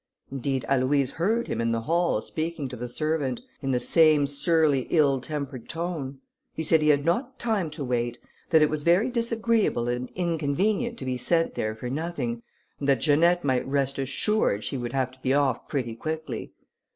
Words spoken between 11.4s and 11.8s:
there